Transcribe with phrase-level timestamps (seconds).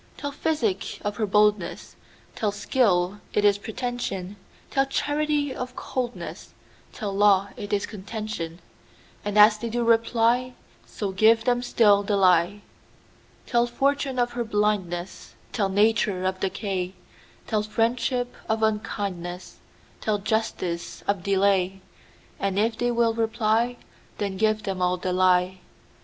[0.17, 1.95] Tell physic of her boldness;
[2.33, 4.35] Tell skill it is pretension;
[4.71, 6.55] Tell charity of coldness;
[6.91, 10.55] Tell law it is contention:And as they do reply,
[10.87, 12.61] So give them still the lie.
[13.45, 16.93] Tell fortune of her blindness; Tell nature of decay;
[17.45, 19.59] Tell friendship of unkindness;
[19.99, 21.79] Tell justice of delay;
[22.39, 23.77] And if they will reply,
[24.17, 25.59] Then give them all the lie.